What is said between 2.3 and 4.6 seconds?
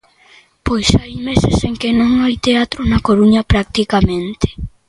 teatro na Coruña practicamente.